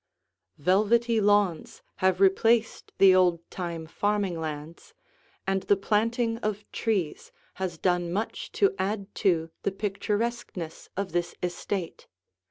Velvety 0.57 1.21
lawns 1.21 1.83
have 1.97 2.19
replaced 2.19 2.91
the 2.97 3.13
old 3.13 3.39
time 3.51 3.85
farming 3.85 4.39
lands, 4.39 4.95
and 5.45 5.61
the 5.61 5.77
planting 5.77 6.37
of 6.39 6.65
trees 6.71 7.31
has 7.61 7.77
done 7.77 8.11
much 8.11 8.51
to 8.51 8.73
add 8.79 9.13
to 9.13 9.51
the 9.61 9.71
picturesqueness 9.71 10.89
of 10.97 11.11
this 11.11 11.35
estate. 11.43 12.07